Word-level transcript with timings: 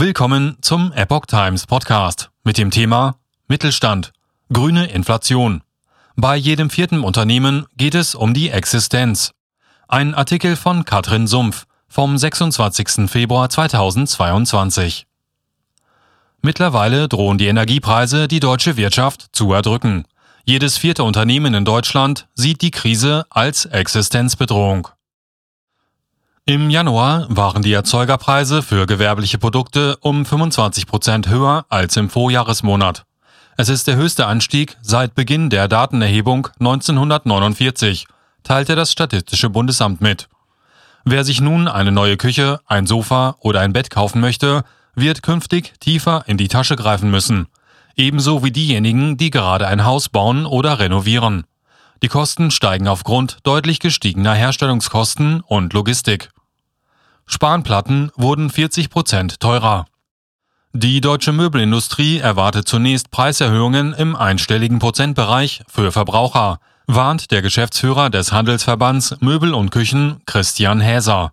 Willkommen 0.00 0.56
zum 0.62 0.94
Epoch 0.94 1.26
Times 1.26 1.66
Podcast 1.66 2.30
mit 2.42 2.56
dem 2.56 2.70
Thema 2.70 3.16
Mittelstand, 3.48 4.14
grüne 4.50 4.86
Inflation. 4.86 5.60
Bei 6.16 6.36
jedem 6.36 6.70
vierten 6.70 7.00
Unternehmen 7.00 7.66
geht 7.76 7.94
es 7.94 8.14
um 8.14 8.32
die 8.32 8.48
Existenz. 8.48 9.32
Ein 9.88 10.14
Artikel 10.14 10.56
von 10.56 10.86
Katrin 10.86 11.26
Sumpf 11.26 11.66
vom 11.86 12.16
26. 12.16 13.10
Februar 13.10 13.50
2022. 13.50 15.06
Mittlerweile 16.40 17.06
drohen 17.06 17.36
die 17.36 17.48
Energiepreise 17.48 18.26
die 18.26 18.40
deutsche 18.40 18.78
Wirtschaft 18.78 19.28
zu 19.32 19.52
erdrücken. 19.52 20.06
Jedes 20.46 20.78
vierte 20.78 21.04
Unternehmen 21.04 21.52
in 21.52 21.66
Deutschland 21.66 22.26
sieht 22.34 22.62
die 22.62 22.70
Krise 22.70 23.26
als 23.28 23.66
Existenzbedrohung. 23.66 24.88
Im 26.50 26.68
Januar 26.68 27.26
waren 27.28 27.62
die 27.62 27.72
Erzeugerpreise 27.72 28.64
für 28.64 28.84
gewerbliche 28.84 29.38
Produkte 29.38 29.96
um 30.00 30.26
25 30.26 30.88
Prozent 30.88 31.28
höher 31.28 31.64
als 31.68 31.96
im 31.96 32.10
Vorjahresmonat. 32.10 33.04
Es 33.56 33.68
ist 33.68 33.86
der 33.86 33.94
höchste 33.94 34.26
Anstieg 34.26 34.76
seit 34.82 35.14
Beginn 35.14 35.48
der 35.48 35.68
Datenerhebung 35.68 36.48
1949, 36.58 38.08
teilte 38.42 38.74
das 38.74 38.90
Statistische 38.90 39.48
Bundesamt 39.48 40.00
mit. 40.00 40.28
Wer 41.04 41.22
sich 41.22 41.40
nun 41.40 41.68
eine 41.68 41.92
neue 41.92 42.16
Küche, 42.16 42.58
ein 42.66 42.84
Sofa 42.88 43.36
oder 43.38 43.60
ein 43.60 43.72
Bett 43.72 43.88
kaufen 43.88 44.20
möchte, 44.20 44.64
wird 44.96 45.22
künftig 45.22 45.74
tiefer 45.78 46.24
in 46.26 46.36
die 46.36 46.48
Tasche 46.48 46.74
greifen 46.74 47.12
müssen. 47.12 47.46
Ebenso 47.94 48.42
wie 48.42 48.50
diejenigen, 48.50 49.16
die 49.16 49.30
gerade 49.30 49.68
ein 49.68 49.84
Haus 49.84 50.08
bauen 50.08 50.46
oder 50.46 50.80
renovieren. 50.80 51.44
Die 52.02 52.08
Kosten 52.08 52.50
steigen 52.50 52.88
aufgrund 52.88 53.38
deutlich 53.44 53.78
gestiegener 53.78 54.34
Herstellungskosten 54.34 55.42
und 55.42 55.74
Logistik. 55.74 56.30
Spanplatten 57.32 58.10
wurden 58.16 58.50
40 58.50 58.90
Prozent 58.90 59.38
teurer. 59.38 59.86
Die 60.72 61.00
deutsche 61.00 61.32
Möbelindustrie 61.32 62.18
erwartet 62.18 62.66
zunächst 62.66 63.12
Preiserhöhungen 63.12 63.94
im 63.94 64.16
einstelligen 64.16 64.80
Prozentbereich 64.80 65.62
für 65.68 65.92
Verbraucher, 65.92 66.58
warnt 66.88 67.30
der 67.30 67.40
Geschäftsführer 67.40 68.10
des 68.10 68.32
Handelsverbands 68.32 69.16
Möbel 69.20 69.54
und 69.54 69.70
Küchen 69.70 70.20
Christian 70.26 70.80
Häser. 70.80 71.32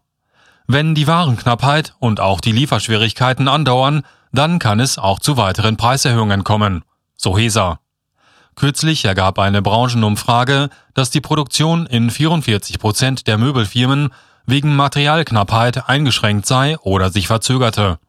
Wenn 0.67 0.93
die 0.93 1.07
Warenknappheit 1.07 1.95
und 1.97 2.19
auch 2.19 2.41
die 2.41 2.51
Lieferschwierigkeiten 2.51 3.47
andauern, 3.47 4.03
dann 4.31 4.59
kann 4.59 4.79
es 4.79 4.99
auch 4.99 5.19
zu 5.19 5.35
weiteren 5.35 5.77
Preiserhöhungen 5.77 6.43
kommen, 6.43 6.83
so 7.15 7.35
Häser. 7.35 7.79
Kürzlich 8.55 9.03
ergab 9.05 9.39
eine 9.39 9.63
Branchenumfrage, 9.63 10.69
dass 10.93 11.09
die 11.09 11.21
Produktion 11.21 11.87
in 11.87 12.11
44 12.11 12.77
Prozent 12.77 13.25
der 13.25 13.39
Möbelfirmen 13.39 14.11
wegen 14.47 14.75
Materialknappheit 14.75 15.87
eingeschränkt 15.87 16.47
sei 16.47 16.77
oder 16.79 17.11
sich 17.11 17.27
verzögerte. 17.27 17.99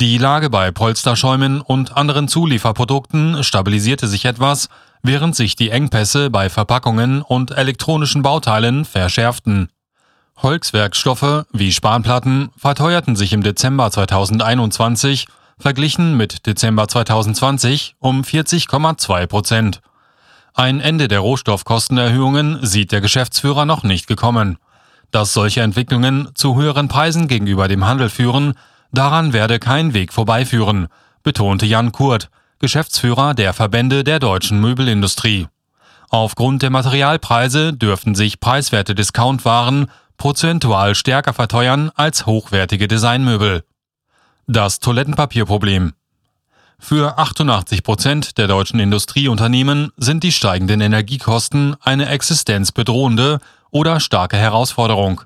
Die 0.00 0.18
Lage 0.18 0.50
bei 0.50 0.70
Polsterschäumen 0.70 1.60
und 1.60 1.96
anderen 1.96 2.28
Zulieferprodukten 2.28 3.42
stabilisierte 3.42 4.06
sich 4.06 4.26
etwas, 4.26 4.68
während 5.02 5.34
sich 5.34 5.56
die 5.56 5.70
Engpässe 5.70 6.30
bei 6.30 6.50
Verpackungen 6.50 7.22
und 7.22 7.52
elektronischen 7.52 8.22
Bauteilen 8.22 8.84
verschärften. 8.84 9.70
Holzwerkstoffe 10.36 11.46
wie 11.52 11.72
Spanplatten 11.72 12.50
verteuerten 12.56 13.16
sich 13.16 13.32
im 13.32 13.42
Dezember 13.42 13.90
2021 13.90 15.26
verglichen 15.58 16.16
mit 16.16 16.46
Dezember 16.46 16.86
2020 16.86 17.96
um 17.98 18.22
40,2 18.22 19.26
Prozent. 19.26 19.80
Ein 20.54 20.80
Ende 20.80 21.08
der 21.08 21.20
Rohstoffkostenerhöhungen 21.20 22.58
sieht 22.62 22.92
der 22.92 23.00
Geschäftsführer 23.00 23.64
noch 23.64 23.82
nicht 23.82 24.06
gekommen. 24.06 24.58
Dass 25.10 25.32
solche 25.32 25.62
Entwicklungen 25.62 26.28
zu 26.34 26.56
höheren 26.56 26.88
Preisen 26.88 27.28
gegenüber 27.28 27.68
dem 27.68 27.86
Handel 27.86 28.10
führen, 28.10 28.54
daran 28.92 29.32
werde 29.32 29.58
kein 29.58 29.94
Weg 29.94 30.12
vorbeiführen, 30.12 30.88
betonte 31.22 31.66
Jan 31.66 31.92
Kurt, 31.92 32.30
Geschäftsführer 32.58 33.34
der 33.34 33.52
Verbände 33.52 34.04
der 34.04 34.18
deutschen 34.18 34.60
Möbelindustrie. 34.60 35.46
Aufgrund 36.10 36.62
der 36.62 36.70
Materialpreise 36.70 37.72
dürften 37.72 38.14
sich 38.14 38.40
preiswerte 38.40 38.94
Discountwaren 38.94 39.90
prozentual 40.16 40.94
stärker 40.94 41.32
verteuern 41.32 41.90
als 41.94 42.26
hochwertige 42.26 42.88
Designmöbel. 42.88 43.64
Das 44.46 44.80
Toilettenpapierproblem. 44.80 45.92
Für 46.80 47.18
88 47.18 47.82
Prozent 47.82 48.38
der 48.38 48.46
deutschen 48.46 48.80
Industrieunternehmen 48.80 49.90
sind 49.96 50.22
die 50.22 50.32
steigenden 50.32 50.80
Energiekosten 50.80 51.76
eine 51.80 52.08
existenzbedrohende 52.08 53.40
oder 53.70 54.00
starke 54.00 54.36
Herausforderung. 54.36 55.22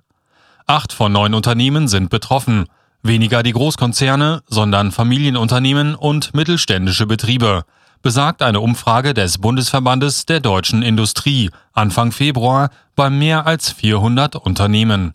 Acht 0.67 0.93
von 0.93 1.13
neun 1.13 1.35
Unternehmen 1.35 1.89
sind 1.89 2.11
betroffen, 2.11 2.67
weniger 3.03 3.43
die 3.43 3.53
Großkonzerne, 3.53 4.43
sondern 4.49 4.93
Familienunternehmen 4.93 5.95
und 5.95 6.35
mittelständische 6.35 7.07
Betriebe, 7.07 7.65
besagt 8.03 8.43
eine 8.43 8.61
Umfrage 8.61 9.15
des 9.15 9.39
Bundesverbandes 9.39 10.27
der 10.27 10.41
deutschen 10.41 10.83
Industrie 10.83 11.51
Anfang 11.73 12.13
Februar 12.13 12.71
bei 12.97 13.11
mehr 13.11 13.47
als 13.47 13.71
400 13.71 14.37
Unternehmen. 14.37 15.15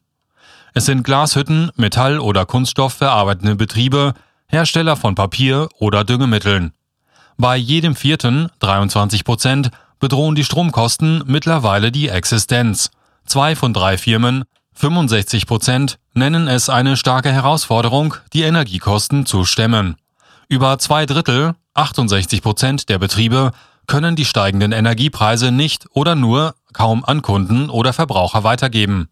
Es 0.74 0.86
sind 0.86 1.04
Glashütten, 1.04 1.72
Metall- 1.76 2.20
oder 2.20 2.46
Kunststoffverarbeitende 2.46 3.56
Betriebe, 3.56 4.14
Hersteller 4.48 4.96
von 4.96 5.16
Papier 5.16 5.68
oder 5.80 6.04
Düngemitteln. 6.04 6.72
Bei 7.38 7.58
jedem 7.58 7.96
vierten, 7.96 8.50
23 8.60 9.24
Prozent, 9.24 9.72
bedrohen 10.00 10.36
die 10.36 10.44
Stromkosten 10.44 11.24
mittlerweile 11.26 11.92
die 11.92 12.10
Existenz. 12.10 12.92
Zwei 13.28 13.58
von 13.58 13.74
drei 13.74 13.98
Firmen, 13.98 14.46
65 14.76 15.48
Prozent, 15.48 16.00
nennen 16.14 16.48
es 16.48 16.70
eine 16.70 16.96
starke 16.96 17.30
Herausforderung, 17.30 18.16
die 18.32 18.44
Energiekosten 18.44 19.26
zu 19.26 19.44
stemmen. 19.44 19.98
Über 20.48 20.80
zwei 20.80 21.06
Drittel, 21.06 21.54
68 21.74 22.42
Prozent 22.42 22.88
der 22.88 23.00
Betriebe, 23.00 23.52
können 23.86 24.16
die 24.16 24.24
steigenden 24.24 24.72
Energiepreise 24.72 25.52
nicht 25.52 25.88
oder 25.92 26.16
nur 26.16 26.56
kaum 26.72 27.04
an 27.04 27.22
Kunden 27.22 27.70
oder 27.70 27.92
Verbraucher 27.92 28.46
weitergeben. 28.46 29.10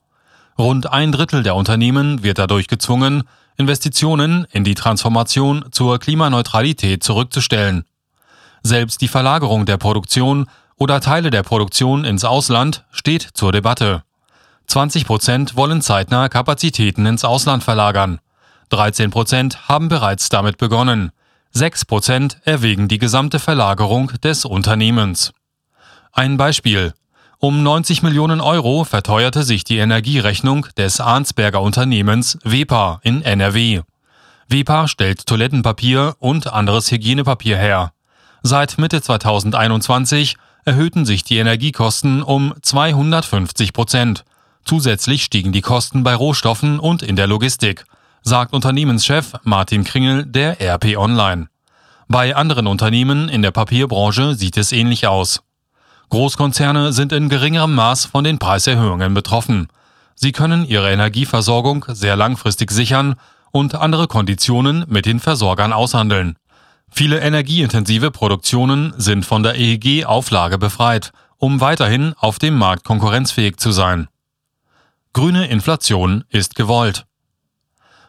Rund 0.58 0.94
ein 0.94 1.12
Drittel 1.12 1.44
der 1.44 1.56
Unternehmen 1.56 2.24
wird 2.24 2.38
dadurch 2.38 2.68
gezwungen, 2.68 3.24
Investitionen 3.58 4.48
in 4.50 4.64
die 4.64 4.76
Transformation 4.76 5.66
zur 5.72 6.00
Klimaneutralität 6.00 7.04
zurückzustellen. 7.04 7.84
Selbst 8.64 9.02
die 9.02 9.10
Verlagerung 9.10 9.66
der 9.66 9.78
Produktion 9.78 10.48
oder 10.78 11.02
Teile 11.02 11.30
der 11.30 11.44
Produktion 11.44 12.06
ins 12.06 12.26
Ausland 12.26 12.86
steht 12.92 13.22
zur 13.34 13.52
Debatte. 13.52 14.04
20 14.68 15.06
Prozent 15.06 15.56
wollen 15.56 15.82
zeitnah 15.82 16.30
Kapazitäten 16.30 17.06
ins 17.06 17.24
Ausland 17.24 17.64
verlagern. 17.64 18.20
13 18.70 19.12
Prozent 19.12 19.70
haben 19.70 19.90
bereits 19.90 20.30
damit 20.30 20.58
begonnen. 20.58 21.12
6 21.52 21.86
Prozent 21.86 22.40
erwägen 22.44 22.88
die 22.88 22.98
gesamte 22.98 23.40
Verlagerung 23.40 24.12
des 24.24 24.44
Unternehmens. 24.44 25.32
Ein 26.12 26.38
Beispiel. 26.38 26.94
Um 27.40 27.64
90 27.64 28.02
Millionen 28.02 28.42
Euro 28.42 28.86
verteuerte 28.86 29.44
sich 29.44 29.64
die 29.64 29.78
Energierechnung 29.78 30.68
des 30.78 31.00
Arnsberger 31.00 31.62
Unternehmens 31.62 32.40
WEPA 32.44 33.00
in 33.04 33.22
NRW. 33.22 33.82
WEPA 34.48 34.88
stellt 34.88 35.26
Toilettenpapier 35.26 36.16
und 36.20 36.52
anderes 36.52 36.92
Hygienepapier 36.92 37.58
her. 37.58 37.92
Seit 38.42 38.78
Mitte 38.78 39.02
2021 39.02 40.38
erhöhten 40.66 41.06
sich 41.06 41.24
die 41.24 41.38
Energiekosten 41.38 42.24
um 42.24 42.54
250 42.62 43.72
Prozent. 43.72 44.26
Zusätzlich 44.66 45.24
stiegen 45.24 45.52
die 45.52 45.62
Kosten 45.62 46.04
bei 46.04 46.16
Rohstoffen 46.16 46.80
und 46.80 47.04
in 47.04 47.16
der 47.16 47.28
Logistik, 47.28 47.86
sagt 48.24 48.54
Unternehmenschef 48.54 49.34
Martin 49.44 49.84
Kringel 49.84 50.26
der 50.26 50.60
RP 50.60 50.98
Online. 50.98 51.48
Bei 52.08 52.36
anderen 52.36 52.66
Unternehmen 52.66 53.30
in 53.30 53.44
der 53.44 53.52
Papierbranche 53.52 54.34
sieht 54.34 54.58
es 54.58 54.72
ähnlich 54.72 55.06
aus. 55.08 55.44
Großkonzerne 56.10 56.94
sind 56.94 57.12
in 57.12 57.30
geringerem 57.30 57.74
Maß 57.76 58.06
von 58.06 58.24
den 58.24 58.40
Preiserhöhungen 58.40 59.14
betroffen. 59.14 59.68
Sie 60.16 60.32
können 60.32 60.66
ihre 60.66 60.92
Energieversorgung 60.92 61.86
sehr 61.90 62.16
langfristig 62.16 62.72
sichern 62.72 63.16
und 63.52 63.76
andere 63.76 64.08
Konditionen 64.08 64.86
mit 64.88 65.06
den 65.06 65.20
Versorgern 65.20 65.74
aushandeln. 65.74 66.38
Viele 66.98 67.20
energieintensive 67.20 68.10
Produktionen 68.10 68.94
sind 68.96 69.26
von 69.26 69.44
der 69.44 69.56
EEG-Auflage 69.56 70.58
befreit, 70.58 71.12
um 71.36 71.60
weiterhin 71.60 72.14
auf 72.18 72.40
dem 72.40 72.58
Markt 72.58 72.86
konkurrenzfähig 72.86 73.58
zu 73.58 73.74
sein. 73.74 74.08
Grüne 75.12 75.48
Inflation 75.48 76.24
ist 76.30 76.56
gewollt. 76.56 77.06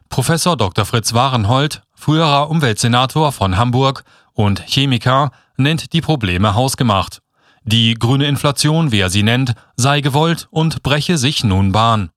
Professor 0.08 0.56
Dr. 0.56 0.84
Fritz 0.84 1.14
Warenhold, 1.14 1.82
früherer 1.96 2.48
Umweltsenator 2.48 3.32
von 3.32 3.56
Hamburg 3.56 4.04
und 4.34 4.62
Chemiker, 4.64 5.32
nennt 5.56 5.92
die 5.92 6.00
Probleme 6.00 6.54
hausgemacht. 6.54 7.22
Die 7.64 7.94
grüne 7.94 8.26
Inflation, 8.26 8.92
wie 8.92 9.00
er 9.00 9.10
sie 9.10 9.24
nennt, 9.24 9.54
sei 9.74 10.00
gewollt 10.00 10.46
und 10.52 10.84
breche 10.84 11.18
sich 11.18 11.42
nun 11.42 11.72
Bahn. 11.72 12.10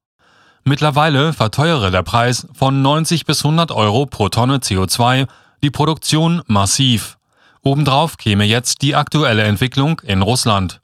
Mittlerweile 0.66 1.34
verteuere 1.34 1.90
der 1.90 2.04
Preis 2.04 2.48
von 2.54 2.84
90 2.84 3.26
bis 3.26 3.44
100 3.44 3.72
Euro 3.72 4.06
pro 4.06 4.30
Tonne 4.30 4.58
CO2 4.58 5.26
die 5.62 5.72
Produktion 5.72 6.42
massiv. 6.48 7.18
Obendrauf 7.62 8.18
käme 8.18 8.46
jetzt 8.46 8.82
die 8.82 8.96
aktuelle 8.96 9.44
Entwicklung 9.44 10.00
in 10.02 10.22
Russland. 10.22 10.82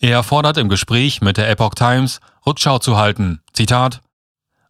Er 0.00 0.22
fordert 0.22 0.58
im 0.58 0.68
Gespräch 0.68 1.20
mit 1.20 1.36
der 1.36 1.48
Epoch 1.48 1.74
Times, 1.74 2.20
Rückschau 2.46 2.78
zu 2.78 2.96
halten. 2.96 3.40
Zitat 3.52 4.00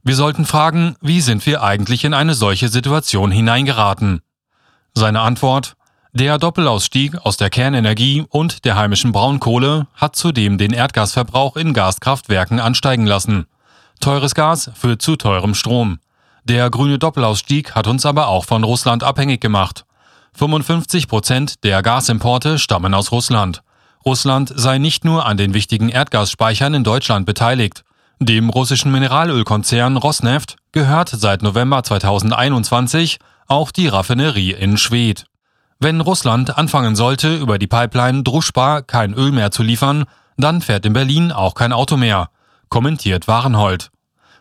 Wir 0.03 0.15
sollten 0.15 0.45
fragen, 0.45 0.97
wie 1.01 1.21
sind 1.21 1.45
wir 1.47 1.63
eigentlich 1.63 2.05
in 2.05 2.15
eine 2.15 2.35
solche 2.35 2.69
Situation 2.69 3.31
hineingeraten? 3.31 4.21
Seine 4.95 5.21
Antwort 5.21 5.75
Der 6.13 6.39
Doppelausstieg 6.39 7.17
aus 7.25 7.37
der 7.37 7.51
Kernenergie 7.51 8.25
und 8.29 8.65
der 8.65 8.77
heimischen 8.77 9.13
Braunkohle 9.13 9.87
hat 9.95 10.17
zudem 10.17 10.59
den 10.59 10.73
Erdgasverbrauch 10.73 11.57
in 11.57 11.75
Gaskraftwerken 11.75 12.61
ansteigen 12.61 13.07
lassen. 13.07 13.47
Teures 14.01 14.35
Gas 14.35 14.71
führt 14.75 15.03
zu 15.03 15.17
teurem 15.17 15.55
Strom. 15.55 15.99
Der 16.49 16.71
grüne 16.71 16.97
Doppelausstieg 16.97 17.75
hat 17.75 17.89
uns 17.89 18.07
aber 18.07 18.29
auch 18.29 18.45
von 18.45 18.63
Russland 18.63 19.03
abhängig 19.03 19.41
gemacht. 19.41 19.85
55 20.35 21.09
Prozent 21.09 21.65
der 21.65 21.83
Gasimporte 21.83 22.61
stammen 22.61 22.95
aus 22.95 23.11
Russland. 23.11 23.65
Russland 24.05 24.53
sei 24.55 24.79
nicht 24.79 25.05
nur 25.05 25.27
an 25.27 25.39
den 25.39 25.55
wichtigen 25.55 25.89
Erdgasspeichern 25.89 26.73
in 26.75 26.85
Deutschland 26.85 27.27
beteiligt. 27.27 27.83
Dem 28.21 28.49
russischen 28.49 28.93
Mineralölkonzern 28.93 29.97
Rosneft 29.97 30.55
gehört 30.71 31.09
seit 31.09 31.43
November 31.43 31.83
2021 31.83 33.19
auch 33.49 33.73
die 33.73 33.89
Raffinerie 33.89 34.53
in 34.53 34.77
Schwedt. 34.79 35.25
Wenn 35.81 36.01
Russland 36.01 36.57
anfangen 36.57 36.95
sollte, 36.95 37.35
über 37.35 37.59
die 37.59 37.67
Pipeline 37.67 38.23
Druschba 38.23 38.83
kein 38.83 39.15
Öl 39.15 39.33
mehr 39.33 39.51
zu 39.51 39.65
liefern, 39.65 40.05
dann 40.37 40.63
fährt 40.63 40.87
in 40.87 40.93
Berlin 40.93 41.33
auch 41.33 41.55
kein 41.55 41.73
Auto 41.73 41.97
mehr, 41.97 42.31
kommentiert 42.69 43.27
Warenhold. 43.27 43.91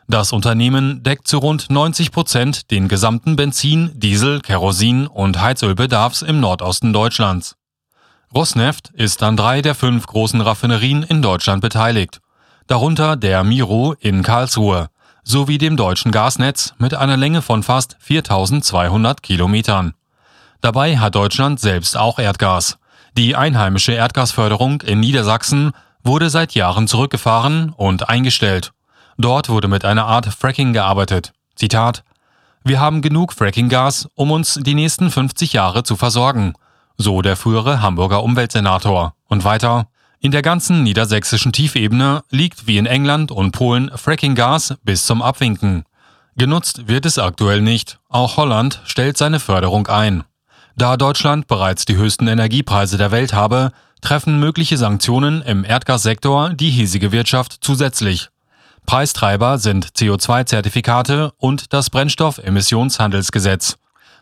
Das 0.08 0.32
Unternehmen 0.32 1.04
deckt 1.04 1.28
zu 1.28 1.40
rund 1.40 1.70
90 1.70 2.12
Prozent 2.12 2.72
den 2.72 2.88
gesamten 2.88 3.36
Benzin, 3.36 3.92
Diesel, 3.96 4.40
Kerosin 4.42 5.08
und 5.08 5.42
Heizölbedarfs 5.42 6.22
im 6.22 6.40
Nordosten 6.40 6.94
Deutschlands. 6.94 7.56
Rosneft 8.34 8.90
ist 8.92 9.24
an 9.24 9.38
drei 9.38 9.62
der 9.62 9.76
fünf 9.76 10.06
großen 10.06 10.42
Raffinerien 10.42 11.04
in 11.04 11.22
Deutschland 11.22 11.62
beteiligt 11.62 12.22
darunter 12.68 13.16
der 13.16 13.44
Miro 13.44 13.96
in 14.00 14.24
Karlsruhe, 14.24 14.90
sowie 15.24 15.58
dem 15.58 15.78
deutschen 15.78 16.12
Gasnetz 16.12 16.74
mit 16.78 16.94
einer 16.94 17.18
Länge 17.18 17.42
von 17.42 17.64
fast 17.64 17.98
4200 18.00 19.22
Kilometern. 19.22 19.94
Dabei 20.62 20.98
hat 20.98 21.16
Deutschland 21.16 21.60
selbst 21.60 21.98
auch 21.98 22.20
Erdgas. 22.20 22.78
Die 23.18 23.36
einheimische 23.36 23.94
Erdgasförderung 23.94 24.82
in 24.82 25.00
Niedersachsen 25.00 25.72
wurde 26.04 26.30
seit 26.30 26.54
Jahren 26.54 26.88
zurückgefahren 26.88 27.70
und 27.70 28.10
eingestellt. 28.10 28.72
Dort 29.18 29.50
wurde 29.50 29.68
mit 29.68 29.86
einer 29.86 30.06
Art 30.06 30.26
Fracking 30.26 30.74
gearbeitet. 30.74 31.34
Zitat 31.56 32.04
Wir 32.64 32.80
haben 32.80 33.02
genug 33.02 33.34
Frackinggas, 33.34 34.10
um 34.16 34.32
uns 34.32 34.60
die 34.62 34.74
nächsten 34.74 35.10
50 35.10 35.54
Jahre 35.54 35.84
zu 35.84 35.96
versorgen, 35.96 36.54
so 36.98 37.22
der 37.22 37.36
frühere 37.36 37.82
Hamburger 37.82 38.24
Umweltsenator. 38.24 39.14
Und 39.28 39.44
weiter 39.44 39.88
in 40.20 40.32
der 40.32 40.42
ganzen 40.42 40.84
niedersächsischen 40.84 41.54
Tiefebene 41.54 42.24
liegt 42.30 42.68
wie 42.68 42.78
in 42.78 42.86
England 42.86 43.32
und 43.32 43.52
Polen 43.52 43.92
Frackinggas 43.96 44.76
bis 44.84 45.06
zum 45.06 45.22
Abwinken. 45.22 45.84
Genutzt 46.36 46.88
wird 46.88 47.06
es 47.06 47.18
aktuell 47.18 47.62
nicht, 47.62 48.00
auch 48.10 48.36
Holland 48.36 48.82
stellt 48.86 49.18
seine 49.18 49.40
Förderung 49.40 49.88
ein. 49.88 50.24
Da 50.76 50.98
Deutschland 50.98 51.48
bereits 51.48 51.86
die 51.86 51.96
höchsten 51.96 52.28
Energiepreise 52.28 52.98
der 52.98 53.12
Welt 53.12 53.34
habe, 53.34 53.72
treffen 54.02 54.40
mögliche 54.40 54.78
Sanktionen 54.78 55.42
im 55.42 55.64
Erdgassektor 55.64 56.50
die 56.50 56.70
hiesige 56.70 57.14
Wirtschaft 57.14 57.58
zusätzlich. 57.62 58.30
Preistreiber 58.86 59.58
sind 59.58 59.88
CO2-Zertifikate 59.94 61.32
und 61.38 61.74
das 61.74 61.90
Brennstoffemissionshandelsgesetz, 61.90 63.78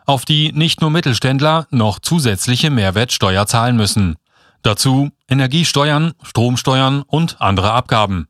auf 0.05 0.25
die 0.25 0.51
nicht 0.53 0.81
nur 0.81 0.89
Mittelständler 0.89 1.67
noch 1.69 1.99
zusätzliche 1.99 2.69
Mehrwertsteuer 2.69 3.45
zahlen 3.45 3.75
müssen. 3.75 4.15
Dazu 4.61 5.11
Energiesteuern, 5.27 6.13
Stromsteuern 6.23 7.03
und 7.03 7.41
andere 7.41 7.73
Abgaben. 7.73 8.27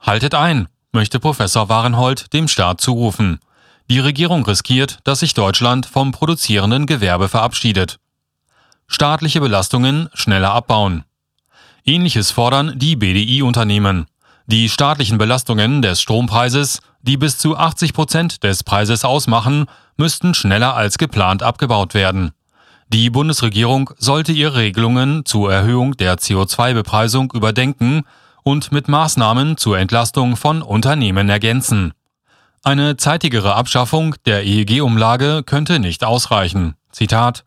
Haltet 0.00 0.34
ein, 0.34 0.68
möchte 0.92 1.18
Professor 1.18 1.68
Warenhold 1.68 2.32
dem 2.32 2.48
Staat 2.48 2.80
zurufen. 2.80 3.40
Die 3.88 3.98
Regierung 3.98 4.44
riskiert, 4.44 5.00
dass 5.04 5.20
sich 5.20 5.34
Deutschland 5.34 5.86
vom 5.86 6.12
produzierenden 6.12 6.86
Gewerbe 6.86 7.28
verabschiedet. 7.28 7.98
Staatliche 8.86 9.40
Belastungen 9.40 10.08
schneller 10.14 10.52
abbauen. 10.52 11.04
Ähnliches 11.84 12.30
fordern 12.30 12.72
die 12.76 12.96
BDI-Unternehmen. 12.96 14.06
Die 14.48 14.68
staatlichen 14.68 15.18
Belastungen 15.18 15.82
des 15.82 16.00
Strompreises, 16.00 16.80
die 17.02 17.16
bis 17.16 17.36
zu 17.36 17.56
80 17.56 17.92
Prozent 17.92 18.44
des 18.44 18.62
Preises 18.62 19.04
ausmachen, 19.04 19.66
müssten 19.96 20.34
schneller 20.34 20.76
als 20.76 20.98
geplant 20.98 21.42
abgebaut 21.42 21.94
werden. 21.94 22.30
Die 22.88 23.10
Bundesregierung 23.10 23.90
sollte 23.98 24.30
ihre 24.30 24.58
Regelungen 24.58 25.24
zur 25.24 25.52
Erhöhung 25.52 25.96
der 25.96 26.18
CO2-Bepreisung 26.18 27.32
überdenken 27.32 28.04
und 28.44 28.70
mit 28.70 28.86
Maßnahmen 28.86 29.56
zur 29.56 29.78
Entlastung 29.80 30.36
von 30.36 30.62
Unternehmen 30.62 31.28
ergänzen. 31.28 31.92
Eine 32.62 32.96
zeitigere 32.96 33.56
Abschaffung 33.56 34.14
der 34.26 34.44
EEG-Umlage 34.44 35.42
könnte 35.44 35.80
nicht 35.80 36.04
ausreichen. 36.04 36.76
Zitat 36.92 37.42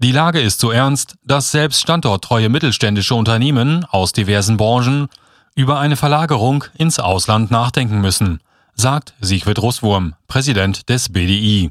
Die 0.00 0.12
Lage 0.12 0.40
ist 0.40 0.60
so 0.60 0.70
ernst, 0.70 1.16
dass 1.24 1.50
selbst 1.50 1.80
standorttreue 1.80 2.50
mittelständische 2.50 3.14
Unternehmen 3.14 3.86
aus 3.86 4.12
diversen 4.12 4.58
Branchen 4.58 5.08
über 5.54 5.78
eine 5.78 5.96
Verlagerung 5.96 6.64
ins 6.76 6.98
Ausland 6.98 7.50
nachdenken 7.50 8.00
müssen, 8.00 8.40
sagt 8.74 9.14
Siegfried 9.20 9.58
Russwurm, 9.60 10.14
Präsident 10.28 10.88
des 10.88 11.10
BDI. 11.10 11.70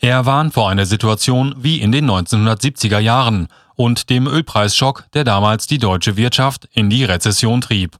Er 0.00 0.26
warnt 0.26 0.54
vor 0.54 0.68
einer 0.68 0.86
Situation 0.86 1.54
wie 1.58 1.80
in 1.80 1.92
den 1.92 2.10
1970er 2.10 2.98
Jahren 2.98 3.48
und 3.76 4.10
dem 4.10 4.26
Ölpreisschock, 4.26 5.06
der 5.14 5.24
damals 5.24 5.66
die 5.66 5.78
deutsche 5.78 6.16
Wirtschaft 6.16 6.68
in 6.72 6.90
die 6.90 7.04
Rezession 7.04 7.60
trieb. 7.60 7.96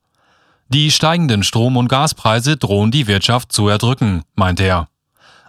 Die 0.69 0.91
steigenden 0.91 1.43
Strom- 1.43 1.77
und 1.77 1.89
Gaspreise 1.89 2.57
drohen 2.57 2.91
die 2.91 3.07
Wirtschaft 3.07 3.53
zu 3.53 3.69
erdrücken, 3.69 4.23
meint 4.35 4.61
er. 4.61 4.89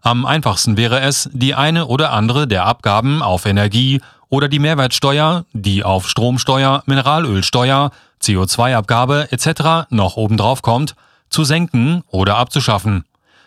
Am 0.02 0.26
einfachsten 0.26 0.78
wäre 0.78 1.00
es, 1.00 1.30
die 1.34 1.56
eine 1.56 1.88
oder 1.88 2.12
andere 2.12 2.48
der 2.48 2.66
Abgaben 2.66 3.24
auf 3.24 3.46
Energie 3.46 4.02
oder 4.30 4.48
die 4.48 4.60
Mehrwertsteuer, 4.60 5.46
die 5.54 5.84
auf 5.84 6.08
Stromsteuer, 6.08 6.84
Mineralölsteuer, 6.86 7.92
CO2-Abgabe 8.26 9.28
etc. 9.32 9.88
noch 9.90 10.18
obendrauf 10.18 10.62
kommt, 10.62 10.96
zu 11.30 11.44
senken 11.44 12.04
oder 12.08 12.38
abzuschaffen. 12.38 13.06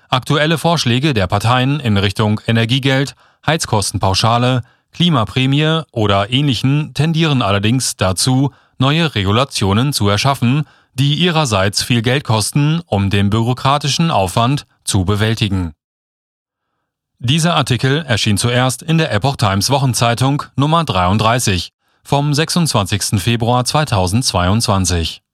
Aktuelle 0.09 0.59
Vorschläge 0.59 1.15
der 1.15 1.27
Parteien 1.27 1.81
in 1.81 1.97
Richtung 1.97 2.41
Energiegeld, 2.47 3.15
Heizkostenpauschale, 3.47 4.63
Klimaprämie 4.93 5.83
oder 5.93 6.31
ähnlichen 6.31 6.95
tendieren 6.95 7.43
allerdings 7.43 7.97
dazu, 7.97 8.53
neue 8.79 9.15
Regulationen 9.15 9.93
zu 9.93 10.09
erschaffen, 10.09 10.65
die 10.95 11.15
ihrerseits 11.15 11.83
viel 11.83 12.03
Geld 12.03 12.25
kosten, 12.25 12.81
um 12.87 13.11
den 13.11 13.31
bürokratischen 13.31 14.11
Aufwand 14.11 14.67
zu 14.85 15.05
bewältigen. 15.05 15.73
Dieser 17.21 17.57
Artikel 17.57 18.05
erschien 18.07 18.39
zuerst 18.39 18.83
in 18.83 18.97
der 18.99 19.13
Epoch 19.13 19.37
Times 19.37 19.71
Wochenzeitung 19.71 20.45
Nummer 20.57 20.85
33 20.85 21.73
vom 22.09 22.33
26. 22.33 23.21
Februar 23.21 23.65
2022. 23.67 25.28